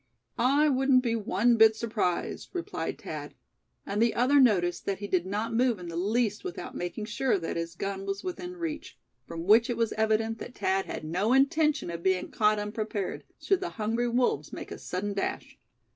"I 0.39 0.67
wouldn't 0.67 1.03
be 1.03 1.15
one 1.15 1.57
bit 1.57 1.75
surprised," 1.75 2.49
replied 2.53 2.99
Thad; 2.99 3.35
and 3.85 4.01
the 4.01 4.15
other 4.15 4.39
noticed 4.39 4.87
that 4.87 4.97
he 4.97 5.05
did 5.05 5.27
not 5.27 5.53
move 5.53 5.77
in 5.77 5.89
the 5.89 5.95
least 5.95 6.43
without 6.43 6.73
making 6.73 7.05
sure 7.05 7.37
that 7.37 7.55
his 7.55 7.75
gun 7.75 8.07
was 8.07 8.23
within 8.23 8.57
reach; 8.57 8.97
from 9.27 9.43
which 9.43 9.69
it 9.69 9.77
was 9.77 9.93
evident 9.93 10.39
that 10.39 10.55
Thad 10.57 10.87
had 10.87 11.03
no 11.03 11.33
intention 11.33 11.91
of 11.91 12.01
being 12.01 12.31
caught 12.31 12.57
unprepared, 12.57 13.25
should 13.39 13.59
the 13.61 13.69
hungry 13.77 14.07
wolves 14.09 14.51
make 14.51 14.71
a 14.71 14.79
sudden 14.79 15.13
dash. 15.13 15.59